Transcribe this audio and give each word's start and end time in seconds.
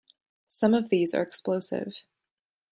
Some 0.47 0.73
of 0.73 0.89
these 0.89 1.13
are 1.13 1.21
explosive. 1.21 1.93